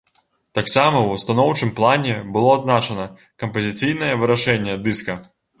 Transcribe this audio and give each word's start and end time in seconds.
Таксама 0.59 1.01
ў 1.11 1.13
станоўчым 1.23 1.73
плане 1.81 2.15
было 2.37 2.55
адзначана 2.57 3.05
кампазіцыйнае 3.45 4.11
вырашэнне 4.23 4.73
дыска. 4.89 5.13